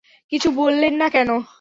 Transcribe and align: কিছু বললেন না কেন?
কিছু 0.31 0.49
বললেন 0.51 0.93
না 0.93 1.07
কেন? 1.09 1.29